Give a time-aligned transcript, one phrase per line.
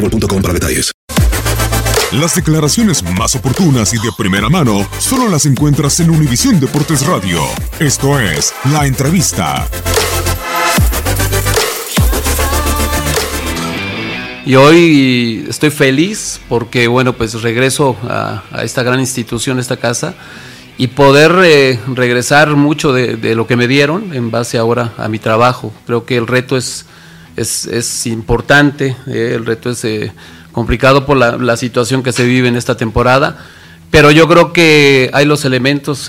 [0.00, 0.92] boostmobile.com para detalles.
[2.12, 7.40] Las declaraciones más oportunas y de primera mano solo las encuentras en Univisión Deportes Radio.
[7.78, 9.68] Esto es La Entrevista.
[14.44, 20.14] Y hoy estoy feliz porque, bueno, pues regreso a, a esta gran institución, esta casa,
[20.78, 25.08] y poder eh, regresar mucho de, de, lo que me dieron en base ahora a
[25.08, 25.72] mi trabajo.
[25.86, 26.86] Creo que el reto es,
[27.36, 30.12] es, es importante, eh, el reto es eh,
[30.52, 33.38] complicado por la, la, situación que se vive en esta temporada,
[33.90, 36.08] pero yo creo que hay los elementos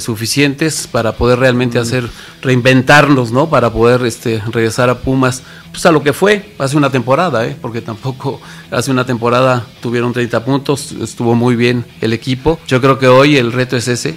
[0.00, 2.08] suficientes para poder realmente hacer,
[2.40, 3.50] reinventarnos, ¿no?
[3.50, 7.54] Para poder este, regresar a Pumas, pues a lo que fue hace una temporada, ¿eh?
[7.60, 8.40] porque tampoco
[8.70, 12.58] hace una temporada tuvieron 30 puntos, estuvo muy bien el equipo.
[12.66, 14.16] Yo creo que hoy el reto es ese,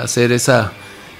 [0.00, 0.72] hacer esa,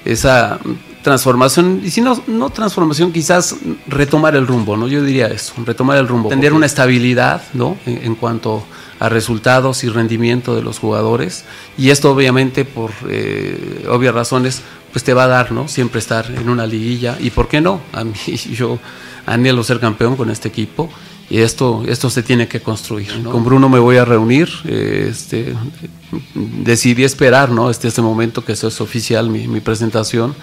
[0.05, 0.61] esa
[1.03, 4.89] transformación, y si no, no transformación, quizás retomar el rumbo, ¿no?
[4.89, 7.77] Yo diría eso, retomar el rumbo, tener una estabilidad, ¿no?
[7.87, 8.65] En, en, cuanto
[9.01, 11.45] a resultados y rendimiento de los jugadores,
[11.77, 15.69] y esto obviamente por eh, obvias razones, pues te va a dar, ¿no?
[15.69, 18.15] Siempre estar en una liguilla, y por qué no, a mí
[18.55, 18.79] yo
[19.27, 20.89] anhelo ser campeón con este equipo,
[21.31, 23.17] y esto, esto se tiene que construir.
[23.17, 23.31] ¿no?
[23.31, 25.55] Con Bruno me voy a reunir, eh, este,
[26.35, 27.71] decidí esperar, ¿no?
[27.71, 30.35] Este, este momento que eso es oficial, mi, mi presentación,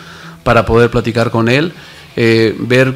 [0.43, 1.73] para poder platicar con él,
[2.15, 2.95] eh, ver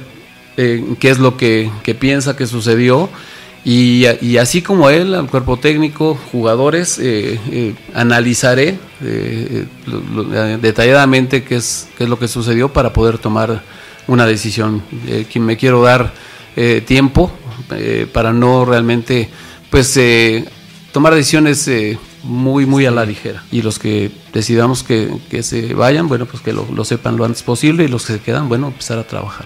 [0.58, 3.10] eh, qué es lo que, que, piensa que sucedió
[3.66, 4.06] y,
[4.38, 8.78] así como él, al cuerpo técnico, jugadores, eh, analizaré
[9.86, 13.64] lo, lo, detalladamente qué es, qué es lo que sucedió para poder tomar
[14.08, 14.84] una decisión.
[15.36, 16.14] me quiero dar
[16.86, 17.32] tiempo
[18.12, 19.30] para no realmente
[19.70, 19.98] pues
[20.94, 21.70] tomar decisiones
[22.24, 23.44] muy, muy a la ligera.
[23.52, 27.26] Y los que decidamos que, que se vayan, bueno, pues que lo, lo, sepan lo
[27.26, 29.46] antes posible y los que se quedan, bueno, empezar a trabajar.